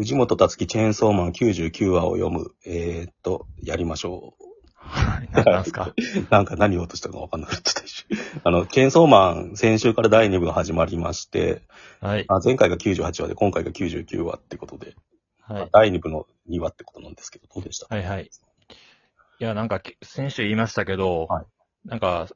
[0.00, 2.52] 藤本達樹チェーンソーマン99話を読む。
[2.64, 4.32] えー、っと、やりましょ
[4.74, 5.28] はい。
[5.30, 5.92] ななんすか？
[5.94, 5.94] う。
[6.32, 8.06] なんか何を言おうとしたかわかんなくなってたし。
[8.42, 11.60] あの、チェーンソーマン、先週から第2部が始まりまして、
[12.00, 12.24] はい。
[12.28, 14.94] あ前回が98話で、今回が99話ってことで、
[15.42, 15.68] はい。
[15.70, 17.94] 第2部の2話ってことなんですけど、どうでした？
[17.94, 18.24] はいはい。
[18.24, 21.44] いや、なんか、き先週言いましたけど、はい
[21.84, 22.26] なんか、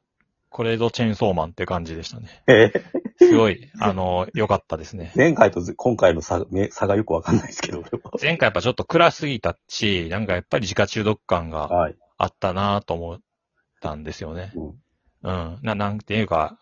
[0.55, 2.29] これぞチェーンソーマンって感じでしたね。
[2.47, 2.81] えー
[3.17, 5.11] すごい、あの、良かったですね。
[5.15, 11.95] 前回と今回の差ね差がよくわかんないですけど、俺は前回やっぱちょっと暗すぎたし、なんかやっぱり自家中毒感がはい。
[12.17, 13.19] あったなと思っ
[13.81, 14.53] たんですよね。
[14.55, 14.67] うん
[15.23, 15.59] うん。
[15.61, 16.57] な、なんていうか、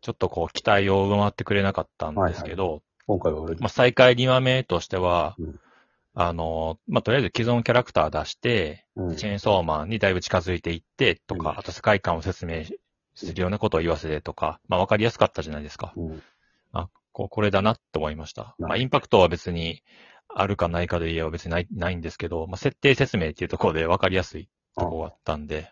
[0.00, 5.60] ちょっとこう、期待を上回ってくれなかったんですけど、今回は俺、まあ、再開2話目としては、うん
[6.14, 12.64] あの、まあ、とりあえず既存キャラクター出して、うんチェーンソーマンにだいぶ近づいていってとか、うんあと世界観を説明
[13.14, 15.92] するようなことを言わせてとか、まあ、わかりやすかったじゃないですか。
[15.96, 16.22] うん
[16.72, 18.54] あ、こうこれだなって思いました。
[18.58, 19.82] まあ、インパクトは別に
[20.28, 25.70] あるかないかで言えば別にないないんですけど、まあ、設定説明っていうところでわかりやすいところがあったんで、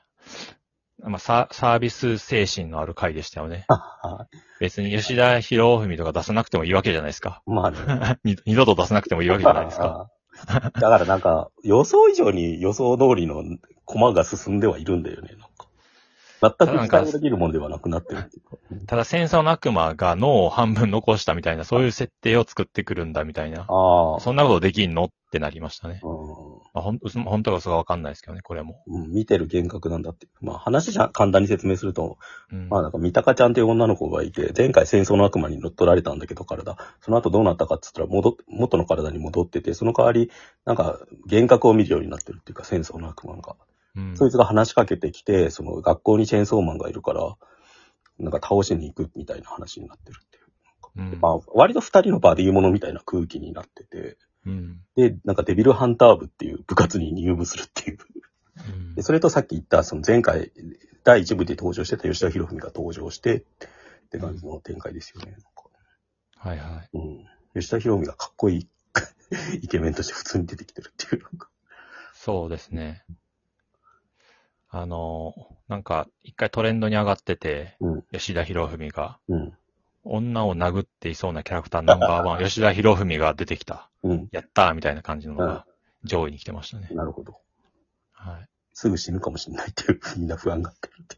[1.03, 3.67] まあ、ササービス精神のある回でしたよね。
[3.69, 4.27] は
[4.59, 7.43] 別に吉田博文とか出さなくてもいいわけじゃないですか。
[7.47, 7.79] いまあね。
[8.25, 10.11] 二 二度と出さなくてもいいわけじゃないですか。
[10.49, 13.43] だからなんか、予想以上に予想通りの
[13.85, 15.67] 駒が進んではいるんだよね、なんか。
[16.41, 18.57] 全く期待できるものではなくなってるっていうか。
[18.87, 23.63] ただ戦争の悪魔が脳を半分残したみたいな、そういう設定を作ってくるんだみたいな。
[23.63, 24.21] ああ。
[24.21, 25.05] そんなことできんの？
[25.05, 26.01] ってなりましたね。
[26.03, 26.07] う
[26.75, 28.83] まあ、ほん嘘本当か嘘かわかんないですけどね、これも。
[28.89, 30.27] んうん見てる幻覚なんだって。
[30.41, 32.19] まあ話じゃ簡単に説明すると、
[32.53, 32.69] うん。
[32.69, 40.31] まあなんか三鷹ちゃんという女の子がいて、前回戦争の悪魔に乗っ取られたんだけど体、その後どうなったかっつったら戻っ、元の体に戻ってて、その代わり、
[40.65, 43.57] なんか幻覚を見るようになってるっていうか戦争の悪魔が。
[43.97, 47.37] うんそいつが話しかけてきて、その学校にチェーンソーマンがいるから、
[48.19, 50.45] なんか倒しに行くみたいな話になってるっていう。
[50.97, 54.17] うんまあ、割と二人のバディものみたいな空気になってて、
[54.49, 57.99] うんで、なんかデビルハンター部っていう部活に入部するっていう。
[58.69, 60.51] うんでそれとさっき言った、その前回、
[61.05, 65.31] 第一部で登場してた吉田博文が登場して、って感じの展開ですよね。
[65.31, 65.49] なんか
[66.37, 66.91] はいはい。
[66.95, 67.27] うん。
[67.55, 68.69] 吉田博文がかっこいい
[69.63, 71.23] イケメンとして普通に出てきてるっていう。
[71.23, 71.49] なんか
[72.15, 73.05] そうですね。
[74.71, 75.35] あの、
[75.69, 79.57] なんか、一回トレンドに上がってて、うん吉田博文が、うん。
[80.09, 83.91] 女を殴っていそうなキャラクターナンバーワン、 吉田博文が出てきた。
[84.03, 84.29] うん。
[84.33, 85.67] やったーみたいな感じのが
[86.05, 86.89] 上位に来てましたね。
[86.93, 87.41] なるほど。
[88.13, 88.49] はい。
[88.75, 91.17] すぐ死ぬかもしれないっていう、みんな不安がってるって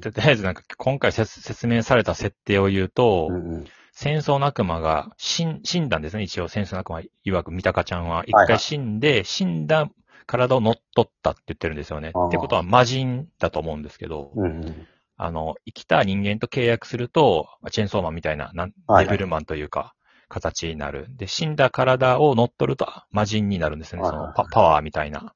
[0.00, 3.64] とりあえずなんか今回説説明された設定を言うと、うんうん。
[3.92, 6.22] 戦争の悪魔が死ん死んだんですね。
[6.22, 9.90] 一応戦争の悪魔曰く三鷹ちゃんは一回はいはい死んで、死んだ
[10.26, 12.12] 体を乗っ取ったって言ってるんですよね。
[12.14, 14.86] あーってことは魔人だと思うんですけど、うんうん。
[15.18, 19.94] あの、生きた人間と契約すると、チェーンソーマンみたいな、なんはいはいデビルマンというか、
[20.28, 21.06] 形になる。
[21.10, 24.02] で、死んだ体を乗っ取ると魔人になるんですね。
[24.02, 25.34] そはいはいのパパワーみたいな。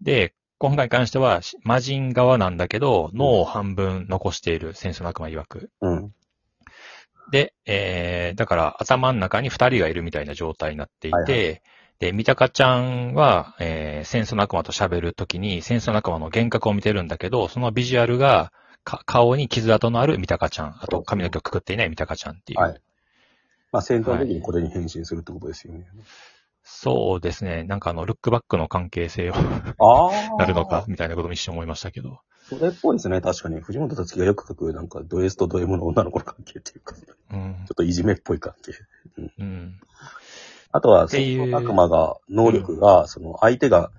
[0.00, 5.70] で、今回に関しては、し魔人側なんだけど、脳を半分残している戦争の悪魔曰く。
[5.82, 6.14] うん。
[7.30, 11.62] で、えー、だから頭の中に二人がいるみたいな状態になっていて、はい
[11.98, 18.52] で、三鷹ちゃんは、えー、戦争の悪魔と喋るときに、戦争の悪魔の幻覚を見てるんだけど、そのビジュアルが、
[18.84, 22.60] か顔に傷跡のある三鷹ちゃん、あと髪の毛をくくっていない三鷹ちゃんっていう。
[22.60, 22.80] はい
[23.70, 25.86] まあ戦闘の時にこれに変身するってことですよね。
[26.62, 27.64] そうですね。
[27.64, 30.36] なんかあの、ルックバックの関係性をああ。
[30.36, 32.20] なるのか、みたいなことも一瞬思いましたけど。
[32.48, 33.60] それっぽいですね、確かに。
[33.60, 37.52] 藤本達樹がよく書く、なんか、ド S とド M の女の子の関係っていうか、ちょうん。
[37.52, 38.72] っといじめっぽい関係。
[39.38, 39.80] うん。
[40.70, 43.90] あとは、その悪魔が、能力が、その、相手が、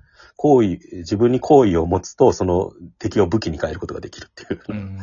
[0.41, 4.61] 行為、自分に好意を持つと、その敵を武器に変えることができるっていう。
[4.69, 4.97] うん。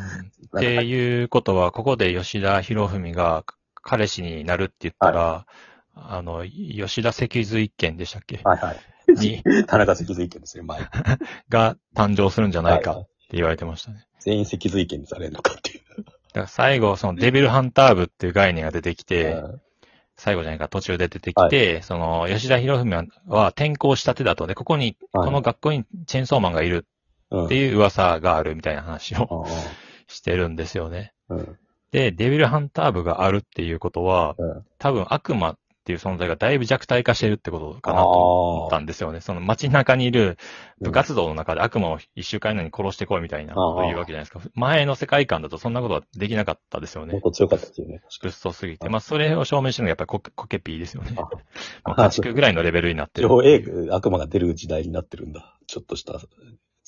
[0.57, 3.45] っていうことは、ここで吉田博文が
[3.83, 5.47] 彼氏になるって言ったら、
[5.95, 8.41] あの、吉田脊髄一件でしたっけ？
[8.45, 9.13] はいはい。
[9.13, 10.81] に、田中脊髄意見ですね、前。
[11.51, 14.07] が誕生するんじゃないかはって言われてましたね。
[14.21, 15.83] 全員脊髄意見にされるのかっていう。
[15.99, 19.61] だから最後、そのデビルハンター部っていう概念が出てきて、うん
[20.17, 26.87] 最後じゃないか、途中で出てきて、その、吉田博文は転校したてだと、で、ここに、はいこの学校にチェーンソーマンがいる
[27.31, 27.45] うん。
[27.47, 31.13] っていう噂があるみたいな話をうしてるんですよね。
[31.29, 31.59] んうん。
[31.91, 34.65] で、デビルハンター部があるっていうことは、うん。
[34.79, 39.21] 多分悪魔っていう存在がだいぶ弱体化してるってことかなと思ったんですよね。
[39.21, 40.37] その街中にいる
[40.81, 44.41] 部活動の中で悪魔を一週間以内に殺してこいみたいな、ああそういうわけじゃないですか。
[44.55, 47.13] 前の世界観だとそんなことはできなかったですよね。
[47.13, 48.03] もっと強かったっていうね。
[48.21, 48.89] グッソすぎて。
[48.89, 51.15] まあ、それを証明してるのがやっぱりコケコケピーですよね。
[51.15, 51.21] あ
[51.85, 53.29] まあ家畜ぐらいのレベルになってる。
[53.29, 55.57] 上映悪魔が出る時代になってるんだ。
[55.69, 56.21] ちょっとした、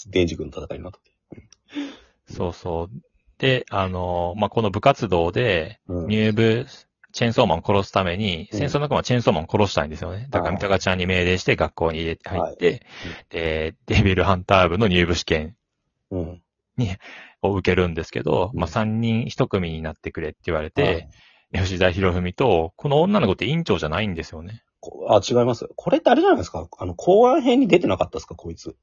[0.09, 2.35] 電磁軍の戦いになってて。
[2.35, 3.03] そうそう。
[3.39, 6.07] で、あの、まあ、この部活動でうん。
[6.09, 6.67] 入部
[7.13, 10.29] チェーンソーマンを殺すために、うん戦争の悪魔はチェーンソーマンを殺したいんですよね。
[10.31, 12.81] だから、はい三鷹ちゃんに命令して学校に入れて入って、はい
[13.31, 15.57] で、デビルハンター部の入部試験
[16.11, 16.43] うん。
[17.43, 21.09] を受けるんですけど、うんまあ、三人一組になってくれって言われて、
[21.53, 24.63] 吉田博文と、この女の子って委員長じゃないんですよね。
[24.81, 25.69] こあ、違います。
[25.75, 26.69] これってあれじゃないですか？
[26.79, 28.35] あの、公安編に出てなかったですか？
[28.35, 28.77] こいつ。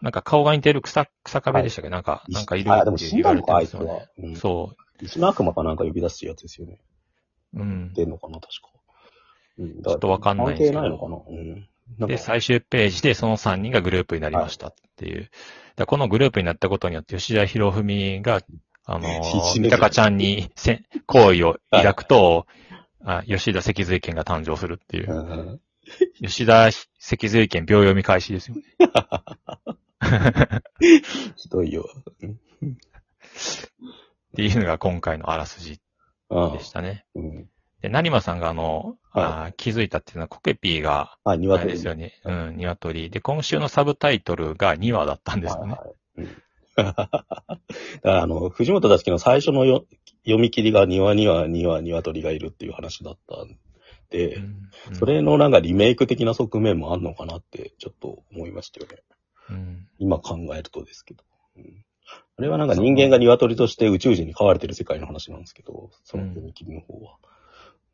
[0.00, 4.08] なんか顔が似てる草、草壁でしたっけ、なんか、なんかいるって言われてですよね。。
[4.18, 4.36] うん。
[4.36, 6.78] そうちの悪魔かなんか呼び出すやつですよね。
[7.54, 7.60] う。
[7.60, 7.92] うん。
[7.94, 8.68] 出んのかな、確か。
[9.58, 9.82] うん。
[9.82, 11.38] ちょっとわかんないんですけど関係ないのかな？
[11.38, 11.68] うん。
[11.98, 15.30] なんで、か、最終ページでその3人がグループになりましたっていう。
[15.76, 18.40] でこのグループになったことによって、吉田博文が、
[18.84, 22.46] あのー、必死で三鷹ちゃんにせ好意を抱くと、
[23.04, 25.14] あ吉田脊髄剣が誕生するっていうう。
[25.14, 25.60] ん。
[26.20, 28.62] 吉田脊髄剣秒読み開始ですよね。
[31.36, 31.88] ひどいよ。
[34.32, 35.78] っていうのが今回のあらすじうん
[36.52, 37.06] でしたね。
[37.14, 37.48] うん。
[37.80, 42.20] で、成馬さんがあの、はあー気づいたっていうのは、コケピーが、あ、あ鶏れですよね。
[42.24, 43.10] うん、鶏。
[43.10, 45.72] で、今週のサブタイトルが2話だったんですよね。
[45.72, 46.44] はいはいうん
[46.76, 49.86] あの、藤本たちの最初のよ
[50.24, 53.58] 読み切りが庭には庭、鶏がいるっていう話だったん
[54.10, 54.46] で、うんう
[54.92, 58.98] んそれのなんかリメイク的な側面もあんのかなってちょっと思いましたよね。
[59.50, 61.24] うん今考えるとですけど。
[61.56, 61.84] うん、
[62.36, 67.16] あれはなんか人間が鶏として宇宙人に飼われてる世界の話なんですけど、その読み切りの方は。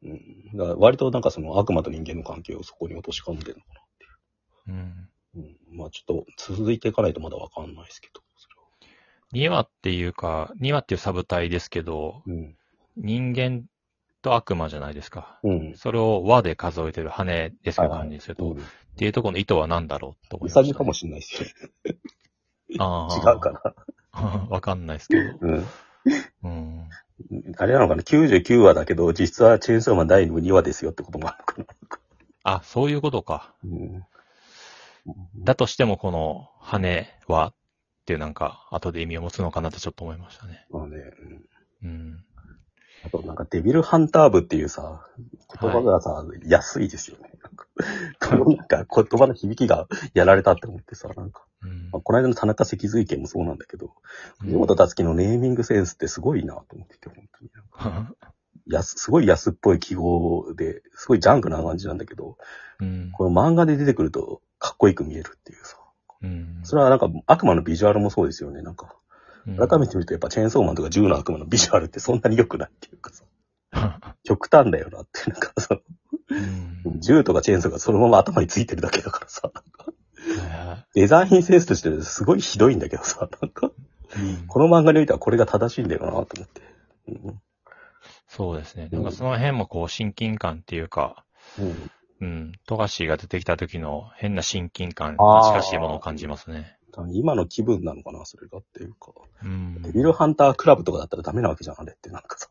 [0.03, 0.57] うん。
[0.57, 4.07] だから割となんかその悪魔と人間の関係をそこに落とし込んでるのかなって
[4.69, 5.09] うん
[5.43, 5.57] いう。
[5.71, 5.79] うん。
[5.79, 8.23] まあちょっと続いていかないとまだわかんないですけど。
[8.39, 8.49] そ
[9.37, 12.51] 2話っていうか、2話っていうサブ隊ですけど、れは
[12.97, 13.65] 人間
[14.23, 15.39] と悪魔じゃないですか。
[15.43, 15.51] うん。
[15.51, 15.77] うん。
[15.77, 18.35] それを和で数えてる羽ですけど、感じですっ
[18.97, 21.55] ていうところの意図は何だろうと思ういました、さぎかもしれないですよね。
[22.79, 23.63] あ 違あうかな。
[24.13, 24.21] な。
[24.51, 25.39] わかんないですけど。
[25.41, 25.67] うん。
[26.45, 26.89] うん。
[27.59, 31.99] あれなのかな ?99 話だけど、実質はチェーンソーマン第2部2話ですよってこともあるのか
[32.45, 33.55] なあ、そういうことか。
[33.65, 34.05] うん。
[35.37, 37.55] だとしてもこの羽はっ
[38.07, 40.67] ていうなんか、後で意味を持つのかなってちょっと思いましたね。
[40.71, 41.45] まあね、うん
[41.83, 42.25] うん。
[43.05, 45.07] あとなんかデビルハンター部っていうさ、
[45.61, 47.31] 言葉がさ、安いですよね。
[47.43, 47.67] なんか
[48.21, 53.93] このなんか言葉の響きがやられたって思ってさ、なんか、うんまあ、この間の田中脊髄剣もそうなんだけど、
[54.43, 58.07] うん藤本達樹のネーミングセンスってすごいなと思ってて、本当に。
[58.77, 62.37] 安、すごい安っぽい記号で、すごいジャンクな感じなんだけど、
[62.81, 63.11] うん。
[63.13, 65.77] この漫画で出てくるとかっこよく見えるっていうさ。
[66.23, 66.61] うん。
[66.63, 68.63] それはなんか悪魔のビジュアルもそうですよね。
[68.63, 69.00] なんか、うん
[69.45, 73.25] 改めて見るとやっぱチェーンソーマンとか銃の悪魔のビジュアルってそんなに良くないっていうかさ、
[74.25, 75.81] 極端だよなって、なんかその、
[76.85, 77.01] うん。
[77.01, 80.87] 銃とかチェーンソーがそのまま頭についてるだけだからさ、なんかね。
[80.95, 83.71] デザインセンスとしてすごいひどいんだけどさ、なんか、
[84.17, 84.47] うん。
[84.47, 86.63] この漫画においてはこれが正しいんだよなと思って。
[87.09, 87.41] うん。
[88.29, 88.89] そうですね。
[88.93, 91.25] なんかその辺もこう親近感っていうか、
[91.59, 91.91] うん。
[92.23, 96.77] うん、富樫が出てきた時の変な親近感近しいものを感じますね。
[97.13, 99.13] 今の気分なのかな、それがっていうか。
[99.43, 99.83] うん。
[99.83, 102.49] デビルハンタークラブとかだったらダメなわけじゃん、あれってなんかさ。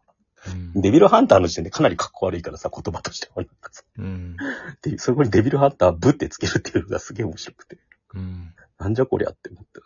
[0.48, 3.44] うんデビルハンターの時点でかなり格好悪いからさ、言葉としては。
[3.44, 4.38] なんかさうん。
[4.82, 7.78] で、そこにデビルハンターブってつけるっていうのがすげえ面白くて。
[8.14, 8.54] うん。
[8.78, 9.82] なんじゃこりゃって思って。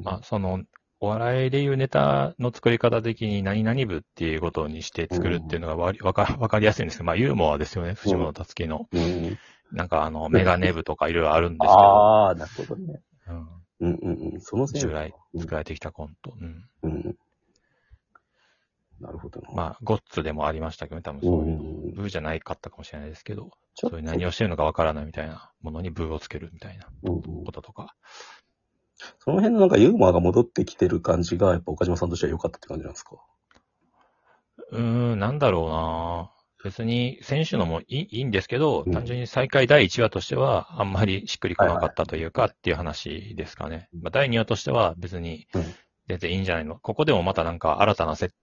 [0.00, 0.62] まあ、その、
[1.00, 8.88] お笑いでいうネタの作り方的に何々部っていうことにして作るっていうのがわかわかりやすいんですけど、まあユーモアですよね、藤本達樹の。
[8.92, 9.38] うん。
[9.70, 13.00] なんかあの、メガネ部とかいろいろあるんですけど、ああ、なるほどね。
[13.28, 13.48] うん、
[13.80, 14.40] うんうんうん。
[14.40, 16.34] そのせい従来作られてきたコント。
[16.40, 16.64] うん。
[16.82, 17.18] うん。
[19.00, 19.48] なるほどな。
[19.52, 21.92] まあ、ゴッツでもありましたけど、多分うそういう、ん。
[21.94, 27.94] ブーじゃないかったかもしれないですけど、ちょっとそういう何をしてるのかわからないみたいなものにブーをつけるみたいなうんうんこととか。
[29.20, 33.16] その辺のなんかユーモアが戻ってきてる感じが、やっぱ岡島さんとしては良かったって感じなんですか？
[34.72, 34.80] うー
[35.14, 36.32] ん、なんだろうな
[36.64, 43.88] 別に、選手のもいいいいんですけど、うん単純に再開第1話としては、あんまりしっくりこなかったというか、っていう話ですかね。
[44.00, 45.64] まあ、第2話としては別にうん、
[46.08, 46.78] 全然いいんじゃないの。
[46.78, 48.34] ここでもまたなんか新たな設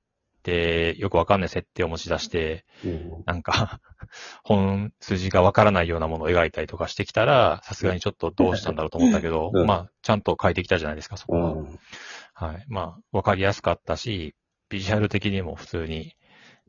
[0.43, 3.24] 定、よくわかんない設定を持ち出して、うん。
[3.25, 3.81] なんか、
[4.43, 11.51] 本筋がわからないようなものを描いたりとかしてきたら、さすがにちょっとどうしたんだろうと思ったけど、うんまあ、ちゃんと書いてきたじゃないですか、そこは。
[11.53, 11.79] うん。
[12.34, 12.65] はい。
[12.67, 14.36] まあ、わかりやすかったし、
[14.69, 16.15] ビジュアル的にも普通に、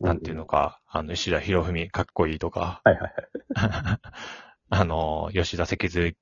[0.00, 4.00] なんていうのか、あの、石田博文かっこいいとか、はいはいはい。
[4.68, 6.16] あの、吉田脊髄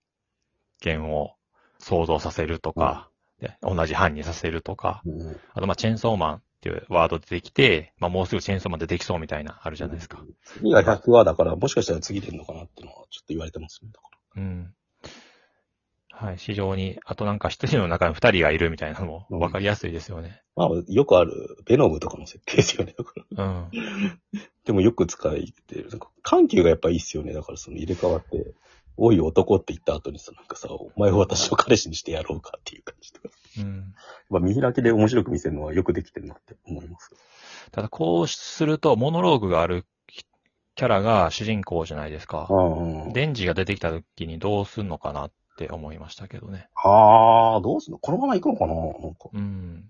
[0.80, 1.34] 剣を
[1.78, 10.24] 想像させるとか、で同じ犯にさせるとか、うんあと、まあ、チェーンソーマンっていうワード出てきて、まあ、もうすぐチェーンソーマン出てきそうみたいな、あるじゃないですか。
[10.44, 13.90] 次が100話だから、もしかしたら次出るのかなっていうのはちょっと言われてますね。
[13.92, 14.74] だかうん。
[16.16, 20.42] はい、非常に、あとなんか一人の中に二人がいるみたいなのも分かりやすいですよね。
[20.54, 21.32] まあ、よくある、
[21.66, 22.94] ベノムとかの設定ですよね。
[22.96, 23.70] だからうん。
[24.64, 25.88] でもよく使いてる。
[25.90, 27.32] なんか緩急がやっぱいいっすよね。
[27.32, 28.54] だからその入れ替わって、
[28.96, 33.28] おい男って言った後にさ、なんかさ、お前を私の彼氏にしてやろうかっていう感じとか。
[33.58, 33.94] うん。
[34.30, 37.10] まあ見開きで面白く見せるのはよくできてるなって思います。
[37.72, 39.84] ただこうすると、モノローグがある
[40.76, 42.48] キャラが主人公じゃないですか。
[42.48, 45.34] あデンジが出てきた時にどうすんのかなって
[45.70, 46.68] 思いましたけどね。
[46.74, 47.98] ああ、どうすんの？
[47.98, 49.28] このまま行くのかななんか。
[49.32, 49.84] うん。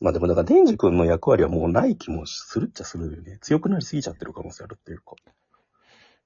[0.00, 3.38] まあでも、だから、デンジ君の役割はもうない気もするっちゃするよね。
[3.42, 5.16] 強くなりすぎちゃってる可能性あるっていうか。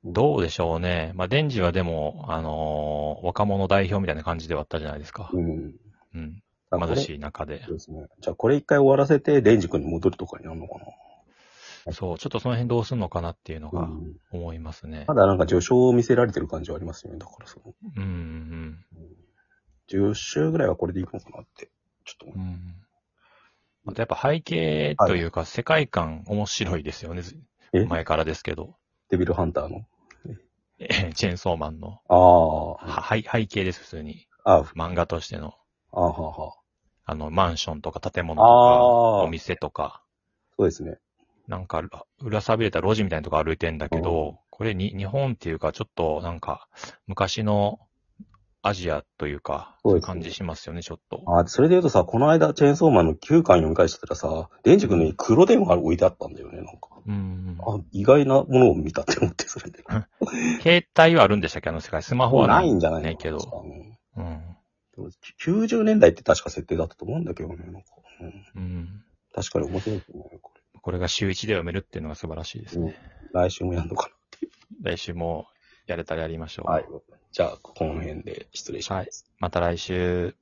[0.05, 1.13] どうでしょうね。
[1.15, 5.31] まあ、デンジはでも、あのー若者代表みたいな感じではあったじゃないですか。
[5.33, 5.75] うん。
[6.15, 6.43] うん。
[6.79, 7.71] 貧しい中でそ。
[7.71, 8.07] うですね。
[8.21, 10.85] じゃあ、これ一回終わらせて、デンジ君に戻るとかになるのかな。
[11.93, 14.17] そう、ちょっとその辺どうすんのかなっていうのがうん。
[14.31, 15.15] 思いますねま。
[15.15, 17.19] だなんか序章を見せられてる感じはありますよね。
[17.19, 18.87] だからその、うん、うん、
[19.91, 21.71] 10週ぐらいはこれでいくのかなって。
[22.05, 22.39] ちょっと思う。
[22.39, 22.75] うん。
[23.87, 27.23] あとやっぱ背景というか、世界観面白いですよね。
[27.23, 27.37] ず
[27.73, 27.85] え？
[27.87, 28.77] 前からですけど。
[29.11, 29.87] デビルハンターの？
[30.79, 32.01] えチェーンソーマンの。
[32.09, 32.75] ああ。
[32.75, 34.27] は背背景です、普通に。
[34.45, 35.55] ああ、漫画としての。
[35.93, 36.53] ああ、はあ、は
[37.07, 37.13] あ。
[37.13, 38.85] あの、マンションとか建物とか、あ
[39.25, 40.03] おあ、店とか、
[40.57, 40.99] そうですね。
[41.49, 41.89] なんか、ら
[42.21, 46.69] 裏さびれた路地みたいなとこ歩いてんだけど、これに、日本っていうか、ちょっとなんか、
[47.07, 47.81] 昔の
[48.63, 51.23] アジアというか、そうですね感じしますよね、ちょっと。
[51.27, 56.89] あそれで言うとさ、この間、チェーンソーマンの9巻読み返してたらさ、デンジ君に黒電話が置いてあったんだよね、なんか。
[57.07, 57.59] うん。
[57.61, 59.85] あ、意外なものを見たって思って、それで。
[60.63, 61.69] 携帯はあるんでしたっけ？
[61.69, 62.03] あの世界。
[62.03, 63.39] スマホはないんじゃないけど。
[63.65, 64.57] うんうん。
[64.97, 65.11] でも
[65.45, 67.89] 90年代って確か設定だったと思うんだけどね、なんか。
[68.57, 69.05] うん、うん。
[69.35, 70.34] 確かに面白いですね、
[70.85, 72.95] ここれが週一で読めるっていうのが素晴らしいですね。
[73.33, 73.49] れ。
[73.49, 74.11] 来週もやるのか
[74.83, 75.47] 来週も
[75.87, 76.67] やれたらやりましょう。
[76.67, 76.75] な。
[76.75, 76.87] はい。
[77.33, 79.25] じゃあ、この辺で失礼します。
[79.39, 80.37] また来週。